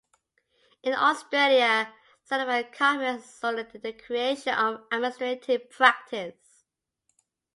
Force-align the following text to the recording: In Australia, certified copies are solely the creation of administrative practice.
In 0.81 0.95
Australia, 0.95 1.93
certified 2.23 2.71
copies 2.71 3.21
are 3.23 3.23
solely 3.23 3.63
the 3.71 3.93
creation 3.93 4.51
of 4.51 4.81
administrative 4.91 5.69
practice. 5.69 6.65